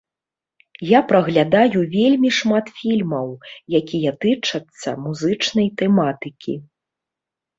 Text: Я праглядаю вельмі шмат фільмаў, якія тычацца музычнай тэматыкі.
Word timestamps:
Я 0.91 0.99
праглядаю 1.09 1.79
вельмі 1.95 2.29
шмат 2.37 2.71
фільмаў, 2.79 3.27
якія 3.79 4.11
тычацца 4.25 4.89
музычнай 5.05 5.67
тэматыкі. 5.83 6.53